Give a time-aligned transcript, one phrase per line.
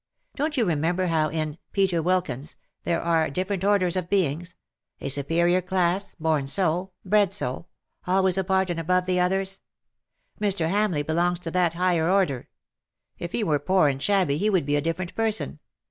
[0.33, 2.55] Don't you remember how in" Peter Wilkins"
[2.85, 4.55] there are different orders of beings—
[4.99, 7.67] a superior class— born so, bred so—
[8.07, 9.61] always apart and above the others.
[10.41, 10.71] JMr.
[10.71, 12.49] Hamleigh belongs to that higher order.
[13.19, 15.59] If he were poor and shabby he would be a different person.